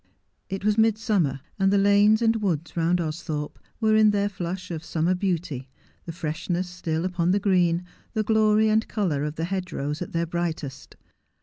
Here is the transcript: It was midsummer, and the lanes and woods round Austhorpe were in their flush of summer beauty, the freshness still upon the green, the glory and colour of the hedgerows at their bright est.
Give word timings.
It 0.49 0.65
was 0.65 0.79
midsummer, 0.79 1.41
and 1.59 1.71
the 1.71 1.77
lanes 1.77 2.23
and 2.23 2.37
woods 2.41 2.75
round 2.75 2.97
Austhorpe 2.99 3.59
were 3.79 3.95
in 3.95 4.09
their 4.09 4.29
flush 4.29 4.71
of 4.71 4.83
summer 4.83 5.13
beauty, 5.13 5.69
the 6.05 6.11
freshness 6.11 6.67
still 6.67 7.05
upon 7.05 7.29
the 7.29 7.39
green, 7.39 7.85
the 8.13 8.23
glory 8.23 8.67
and 8.67 8.87
colour 8.87 9.23
of 9.23 9.35
the 9.35 9.45
hedgerows 9.45 10.01
at 10.01 10.11
their 10.11 10.25
bright 10.25 10.63
est. 10.63 10.95